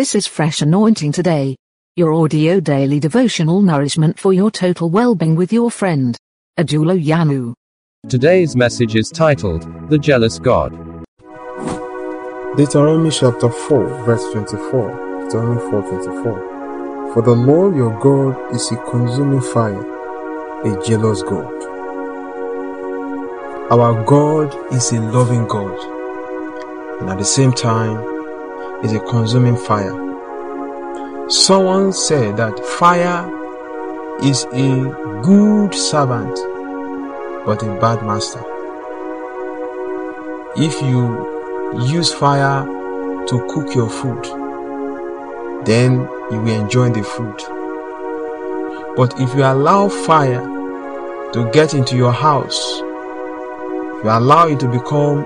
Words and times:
This 0.00 0.14
is 0.14 0.26
Fresh 0.26 0.62
Anointing 0.62 1.12
Today, 1.12 1.56
your 1.94 2.14
audio 2.14 2.58
daily 2.58 2.98
devotional 2.98 3.60
nourishment 3.60 4.18
for 4.18 4.32
your 4.32 4.50
total 4.50 4.88
well-being 4.88 5.36
with 5.36 5.52
your 5.52 5.70
friend, 5.70 6.16
Adulo 6.58 6.98
Yanu. 6.98 7.52
Today's 8.08 8.56
message 8.56 8.96
is 8.96 9.10
titled, 9.10 9.90
The 9.90 9.98
Jealous 9.98 10.38
God. 10.38 10.70
Deuteronomy 12.56 13.10
chapter 13.10 13.50
4, 13.50 14.04
verse 14.04 14.24
24. 14.32 15.24
Deuteronomy 15.24 15.70
4 15.70 15.82
24. 15.82 17.12
For 17.12 17.20
the 17.20 17.32
Lord 17.32 17.76
your 17.76 17.92
God 18.00 18.54
is 18.54 18.72
a 18.72 18.76
consuming 18.76 19.42
fire, 19.42 19.82
a 20.64 20.82
jealous 20.82 21.22
God. 21.22 21.52
Our 23.70 24.02
God 24.04 24.56
is 24.72 24.92
a 24.92 25.00
loving 25.02 25.46
God, 25.46 25.78
and 27.02 27.10
at 27.10 27.18
the 27.18 27.24
same 27.26 27.52
time, 27.52 28.19
is 28.82 28.92
a 28.92 29.00
consuming 29.00 29.56
fire. 29.56 29.94
Someone 31.28 31.92
said 31.92 32.36
that 32.38 32.58
fire 32.78 33.28
is 34.22 34.44
a 34.52 35.20
good 35.22 35.74
servant, 35.74 36.34
but 37.44 37.62
a 37.62 37.78
bad 37.80 38.04
master. 38.04 38.42
If 40.56 40.82
you 40.82 41.84
use 41.86 42.12
fire 42.12 42.64
to 43.26 43.46
cook 43.48 43.74
your 43.74 43.88
food, 43.88 44.24
then 45.64 46.00
you 46.30 46.40
will 46.40 46.60
enjoy 46.60 46.90
the 46.90 47.04
food. 47.04 47.36
But 48.96 49.20
if 49.20 49.34
you 49.36 49.44
allow 49.44 49.88
fire 49.88 50.40
to 51.32 51.50
get 51.52 51.74
into 51.74 51.96
your 51.96 52.12
house, 52.12 52.80
you 52.80 54.10
allow 54.10 54.48
it 54.48 54.58
to 54.60 54.68
become 54.68 55.24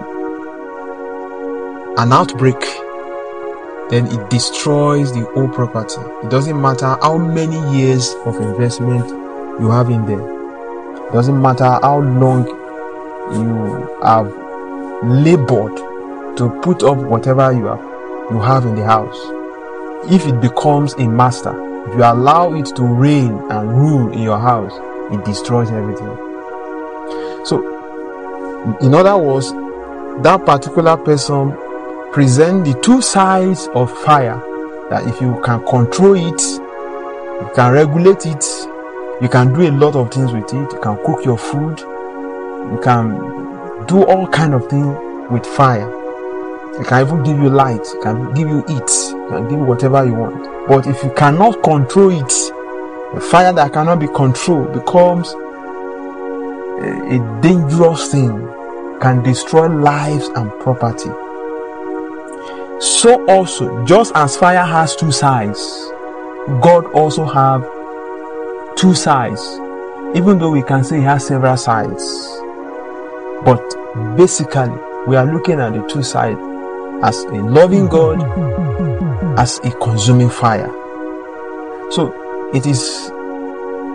an 1.96 2.12
outbreak 2.12 2.60
then 3.91 4.06
it 4.06 4.30
destroys 4.30 5.12
the 5.12 5.24
whole 5.34 5.48
property. 5.48 6.01
It 6.27 6.30
doesn't 6.30 6.61
matter 6.61 6.97
how 7.02 7.19
many 7.19 7.59
years 7.77 8.15
of 8.24 8.37
investment 8.37 9.09
you 9.60 9.71
have 9.71 9.91
in 9.91 10.07
there. 10.07 11.07
It 11.07 11.13
doesn't 11.13 11.41
matter 11.41 11.65
how 11.65 12.01
long 12.01 12.46
you 13.32 13.99
have 14.02 14.26
labored 15.04 15.76
to 16.37 16.60
put 16.63 16.82
up 16.82 16.96
whatever 16.99 17.52
you 17.52 17.66
have 17.66 17.95
you 18.30 18.41
have 18.41 18.65
in 18.65 18.74
the 18.74 18.85
house. 18.85 19.18
If 20.10 20.26
it 20.26 20.41
becomes 20.41 20.95
a 20.95 21.07
master, 21.07 21.52
if 21.87 21.95
you 21.95 22.02
allow 22.02 22.54
it 22.54 22.66
to 22.76 22.82
reign 22.82 23.38
and 23.51 23.69
rule 23.71 24.13
in 24.13 24.23
your 24.23 24.38
house, 24.38 24.73
it 25.13 25.24
destroys 25.24 25.71
everything. 25.71 26.16
So, 27.45 27.60
in 28.80 28.95
other 28.95 29.16
words, 29.19 29.52
that 30.23 30.45
particular 30.46 30.96
person 30.96 31.51
present 32.15 32.65
the 32.65 32.80
two 32.80 33.02
sides 33.02 33.66
of 33.74 33.90
fire 34.04 34.40
that 34.88 35.04
if 35.04 35.20
you 35.20 35.40
can 35.45 35.59
control 35.66 36.15
it 36.15 36.40
you 36.40 37.51
can 37.57 37.73
regulate 37.73 38.24
it 38.24 38.45
you 39.20 39.29
can 39.29 39.52
do 39.52 39.62
a 39.68 39.73
lot 39.73 39.96
of 39.96 40.15
things 40.15 40.32
with 40.32 40.45
it 40.45 40.73
you 40.73 40.80
can 40.80 40.96
cook 41.04 41.24
your 41.24 41.37
food 41.37 41.80
you 42.70 42.80
can 42.85 43.18
do 43.87 44.04
all 44.04 44.29
kind 44.29 44.54
of 44.54 44.70
things 44.70 44.96
with 45.29 45.45
fire. 45.45 45.90
It 46.80 46.87
can 46.87 47.04
even 47.04 47.24
give 47.24 47.37
you 47.42 47.48
light 47.48 47.80
it 47.80 48.01
can 48.01 48.32
give 48.32 48.48
you 48.48 48.62
heat 48.68 48.82
it 48.85 49.29
can 49.30 49.48
give 49.48 49.59
you 49.59 49.65
whatever 49.65 50.04
you 50.07 50.15
want. 50.15 50.68
But 50.68 50.87
if 50.87 51.02
you 51.02 51.10
cannot 51.16 51.65
control 51.65 52.10
it 52.10 52.32
a 53.16 53.20
fire 53.20 53.52
that 53.52 53.73
cannot 53.73 53.98
be 53.98 54.07
controlled 54.07 54.73
becomes 54.73 55.32
a, 56.79 57.16
a 57.16 57.40
dangerous 57.42 58.12
thing 58.12 58.38
can 59.01 59.20
destroy 59.24 59.66
lives 59.66 60.29
and 60.29 60.48
property 60.60 61.10
so 62.80 63.24
also 63.28 63.84
just 63.84 64.12
as 64.14 64.36
fire 64.36 64.64
has 64.64 64.97
two 64.97 65.12
sides 65.12 65.91
god 66.60 66.84
also 66.92 67.25
have 67.25 67.62
two 68.76 68.94
sides. 68.94 69.41
Even 70.14 70.38
though 70.38 70.50
we 70.50 70.62
can 70.62 70.84
say 70.84 70.98
he 70.98 71.02
has 71.02 71.26
several 71.26 71.56
sides 71.56 72.04
but 73.44 73.62
basically 74.16 74.70
we 75.06 75.16
are 75.16 75.26
looking 75.26 75.60
at 75.60 75.72
the 75.72 75.86
two 75.88 76.02
sides 76.02 76.38
as 77.02 77.24
a 77.24 77.34
loving 77.34 77.88
god 77.88 78.20
as 79.38 79.58
a 79.64 79.70
consuming 79.78 80.30
fire. 80.30 80.70
So 81.90 82.12
it 82.54 82.66
is 82.66 83.10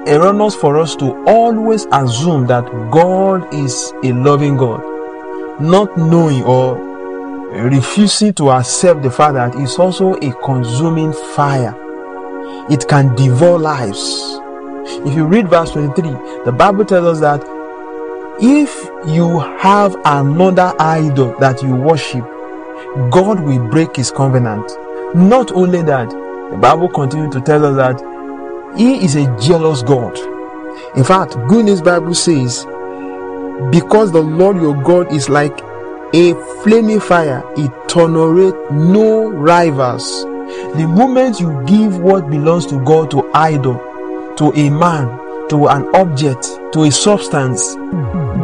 erroneous 0.08 0.56
for 0.56 0.78
us 0.78 0.96
to 0.98 1.24
always 1.26 1.86
assume 1.92 2.48
that 2.48 2.66
god 2.92 3.54
is 3.54 3.94
a 4.04 4.12
loving 4.14 4.58
god 4.58 4.82
not 5.62 5.98
knowing 5.98 6.44
or 6.44 6.89
refusing 7.52 8.34
to 8.34 8.52
accept 8.52 9.02
the 9.02 9.12
fact 9.12 9.34
that 9.34 9.56
it's 9.56 9.80
also 9.80 10.14
a 10.16 10.34
consuming 10.44 11.14
fire. 11.36 11.76
It 12.70 12.88
can 12.88 13.16
devour 13.16 13.58
lives. 13.58 14.40
If 15.06 15.16
you 15.16 15.26
read 15.26 15.50
verse 15.50 15.72
23, 15.72 16.44
the 16.46 16.52
Bible 16.52 16.86
tells 16.86 17.06
us 17.06 17.20
that 17.22 17.44
if 18.42 18.90
you 19.08 19.40
have 19.60 19.96
another 20.06 20.74
idol 20.80 21.38
that 21.40 21.62
you 21.64 21.76
worship, 21.76 22.24
God 23.12 23.40
will 23.40 23.68
break 23.70 23.96
his 23.96 24.12
covenant. 24.12 24.72
Not 25.16 25.52
only 25.52 25.82
that, 25.84 26.10
the 26.10 26.58
Bible 26.58 26.90
continues 26.90 27.34
to 27.34 27.42
tell 27.42 27.66
us 27.66 27.76
that 27.76 28.78
he 28.78 29.04
is 29.04 29.16
a 29.16 29.26
jealous 29.40 29.82
God. 29.82 30.18
In 30.96 31.04
fact, 31.04 31.36
Good 31.48 31.66
News 31.66 31.82
Bible 31.82 32.14
says, 32.14 32.66
because 33.72 34.12
the 34.12 34.22
Lord 34.22 34.58
your 34.58 34.82
God 34.84 35.12
is 35.12 35.28
like 35.30 35.60
a 36.14 36.34
flaming 36.64 37.00
fire, 37.00 37.44
it 37.56 37.72
tolerates 37.88 38.58
no 38.72 39.30
rivals. 39.30 40.24
The 40.76 40.88
moment 40.88 41.40
you 41.40 41.64
give 41.66 42.00
what 42.00 42.30
belongs 42.30 42.66
to 42.68 42.84
God 42.84 43.12
to 43.12 43.30
idol, 43.34 43.76
to 44.38 44.52
a 44.56 44.70
man, 44.70 45.08
to 45.50 45.68
an 45.68 45.88
object, 45.96 46.44
to 46.74 46.84
a 46.84 46.92
substance, 46.92 47.76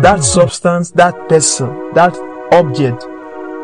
that 0.02 0.24
substance, 0.24 0.92
that 0.92 1.16
person, 1.28 1.94
that 1.94 2.16
object, 2.52 3.04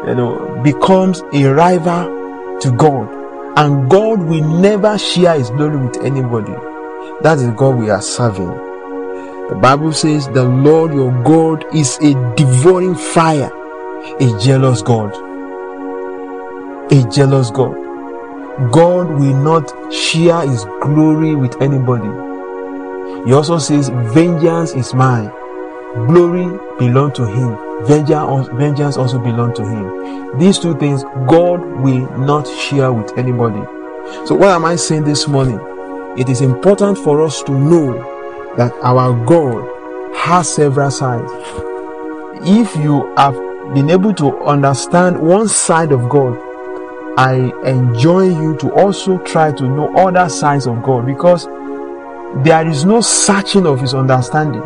you 0.07 0.16
know, 0.16 0.61
becomes 0.63 1.22
a 1.34 1.45
rival 1.45 2.59
to 2.59 2.72
God. 2.72 3.19
And 3.57 3.90
God 3.90 4.23
will 4.23 4.59
never 4.59 4.97
share 4.97 5.38
his 5.38 5.50
glory 5.51 5.78
with 5.78 6.01
anybody. 6.03 6.53
That 7.22 7.38
is 7.38 7.51
God 7.51 7.78
we 7.78 7.90
are 7.90 8.01
serving. 8.01 8.50
The 9.50 9.59
Bible 9.61 9.91
says 9.91 10.28
the 10.29 10.45
Lord 10.45 10.94
your 10.94 11.11
God 11.23 11.66
is 11.75 11.97
a 11.97 12.13
devouring 12.35 12.95
fire 12.95 13.51
a 14.19 14.39
jealous 14.39 14.81
God. 14.81 15.13
A 16.91 17.09
jealous 17.09 17.51
God. 17.51 17.75
God 18.72 19.09
will 19.09 19.38
not 19.44 19.94
share 19.94 20.41
his 20.47 20.66
glory 20.81 21.35
with 21.35 21.62
anybody. 21.62 22.09
He 23.25 23.34
also 23.34 23.57
says, 23.57 23.90
Vengeance 24.13 24.73
is 24.73 24.94
mine. 24.94 25.29
Glory 26.07 26.45
belong 26.79 27.13
to 27.13 27.25
him. 27.25 27.57
Vengeance 27.85 28.97
also 28.97 29.19
belong 29.19 29.53
to 29.56 29.63
him. 29.63 30.38
These 30.40 30.59
two 30.59 30.78
things 30.78 31.03
God 31.28 31.61
will 31.81 32.09
not 32.17 32.47
share 32.47 32.91
with 32.91 33.17
anybody. 33.17 33.61
So, 34.25 34.35
what 34.35 34.50
am 34.50 34.66
I 34.66 34.75
saying 34.75 35.03
this 35.03 35.28
morning? 35.28 35.59
It 36.17 36.29
is 36.29 36.41
important 36.41 36.97
for 36.97 37.22
us 37.22 37.41
to 37.44 37.51
know 37.51 37.94
that 38.57 38.73
our 38.84 39.13
God 39.25 39.67
has 40.16 40.53
several 40.53 40.91
sides. 40.91 41.31
If 42.44 42.75
you 42.75 43.13
have 43.16 43.35
been 43.73 43.89
able 43.89 44.13
to 44.15 44.37
understand 44.43 45.17
one 45.19 45.47
side 45.47 45.91
of 45.91 46.09
God, 46.09 46.37
I 47.17 47.51
enjoin 47.65 48.41
you 48.41 48.57
to 48.57 48.71
also 48.73 49.17
try 49.19 49.51
to 49.53 49.63
know 49.63 49.95
other 49.95 50.27
sides 50.29 50.67
of 50.67 50.83
God 50.83 51.05
because 51.05 51.45
there 52.43 52.67
is 52.67 52.85
no 52.85 53.01
searching 53.01 53.65
of 53.65 53.79
his 53.79 53.93
understanding. 53.93 54.63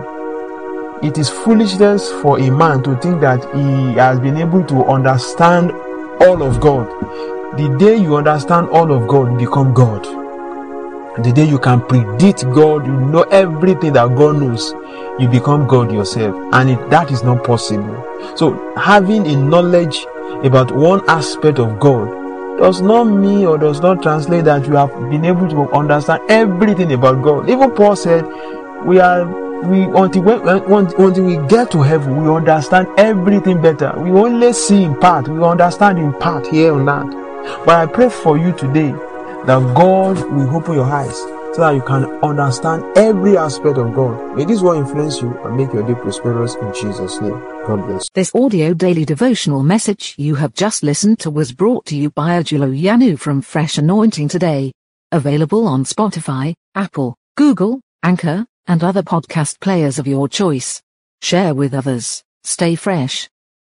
It 1.04 1.18
is 1.18 1.30
foolishness 1.30 2.12
for 2.22 2.40
a 2.40 2.50
man 2.50 2.82
to 2.84 2.96
think 2.98 3.22
that 3.22 3.44
he 3.54 3.94
has 3.96 4.20
been 4.20 4.38
able 4.38 4.64
to 4.66 4.86
understand 4.86 5.72
all 6.22 6.42
of 6.42 6.60
God. 6.60 6.88
The 7.58 7.76
day 7.78 7.98
you 7.98 8.16
understand 8.16 8.70
all 8.70 8.92
of 8.92 9.08
God, 9.08 9.32
you 9.34 9.48
become 9.48 9.74
God. 9.74 10.25
The 11.24 11.32
day 11.32 11.46
you 11.46 11.60
can 11.60 11.80
predict 11.80 12.44
God, 12.44 12.86
you 12.86 12.92
know 12.92 13.22
everything 13.24 13.94
that 13.94 14.14
God 14.18 14.36
knows, 14.36 14.74
you 15.18 15.30
become 15.30 15.66
God 15.66 15.90
yourself. 15.90 16.36
And 16.54 16.72
it, 16.72 16.90
that 16.90 17.10
is 17.10 17.24
not 17.24 17.42
possible. 17.42 18.04
So, 18.36 18.76
having 18.76 19.26
a 19.26 19.38
knowledge 19.38 20.06
about 20.44 20.72
one 20.72 21.08
aspect 21.10 21.58
of 21.60 21.80
God 21.80 22.58
does 22.58 22.82
not 22.82 23.06
mean 23.06 23.46
or 23.46 23.58
does 23.58 23.80
not 23.80 24.04
translate 24.04 24.44
that 24.44 24.68
you 24.68 24.74
have 24.74 24.92
been 25.10 25.24
able 25.24 25.48
to 25.48 25.72
understand 25.72 26.22
everything 26.30 26.92
about 26.92 27.22
God. 27.22 27.50
Even 27.50 27.72
Paul 27.72 27.96
said, 27.96 28.26
We 28.84 29.00
are 29.00 29.26
we 29.64 29.84
until 29.84 30.22
when, 30.22 30.88
until 31.02 31.24
we 31.24 31.38
get 31.48 31.72
to 31.72 31.82
heaven, 31.82 32.22
we 32.22 32.30
understand 32.30 32.88
everything 32.98 33.62
better. 33.62 33.94
We 33.98 34.12
only 34.12 34.52
see 34.52 34.84
in 34.84 35.00
part, 35.00 35.30
we 35.30 35.42
understand 35.42 35.98
in 35.98 36.12
part 36.12 36.46
here 36.48 36.74
on 36.74 36.90
earth. 36.90 37.66
But 37.66 37.76
I 37.76 37.86
pray 37.86 38.10
for 38.10 38.38
you 38.38 38.52
today 38.52 38.94
that 39.48 39.76
God 39.76 40.18
will 40.32 40.56
open 40.56 40.76
your 40.76 40.86
eyes 40.86 41.18
so 41.56 41.62
that 41.62 41.76
you 41.76 41.82
can 41.82 42.06
understand 42.24 42.84
every 42.98 43.38
aspect 43.38 43.78
of 43.78 43.94
God. 43.96 44.36
May 44.36 44.44
this 44.44 44.62
word 44.62 44.78
influence 44.78 45.22
you 45.22 45.38
and 45.44 45.56
make 45.56 45.72
your 45.72 45.84
day 45.88 45.94
prosperous 45.94 46.56
in 46.56 46.74
Jesus' 46.74 47.22
name. 47.22 47.40
God 47.66 47.86
bless. 47.88 48.10
This 48.14 48.32
audio 48.36 48.74
daily 48.74 49.06
devotional 49.06 49.64
message 49.64 50.16
you 50.18 50.36
have 50.36 50.54
just 50.54 50.84
listened 50.84 51.20
to 51.20 51.30
was 51.30 51.54
brought 51.54 51.86
to 51.86 51.96
you 51.96 52.10
by 52.10 52.42
Ajulo 52.42 52.78
Yanu 52.78 53.18
from 53.18 53.42
Fresh 53.42 53.78
Anointing 53.78 54.28
Today. 54.28 54.74
Available 55.12 55.68
on 55.68 55.86
Spotify, 55.86 56.54
Apple, 56.74 57.16
Google, 57.38 57.80
Anchor, 58.04 58.46
and 58.68 58.84
other 58.84 59.04
podcast 59.04 59.62
players 59.62 59.98
of 59.98 60.08
your 60.08 60.28
choice. 60.28 60.82
Share 61.22 61.54
with 61.54 61.74
others. 61.74 62.24
Stay 62.44 62.76
fresh. 62.76 63.30